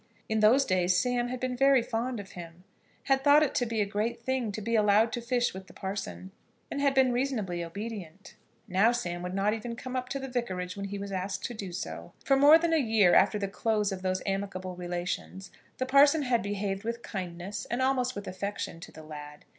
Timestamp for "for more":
12.25-12.57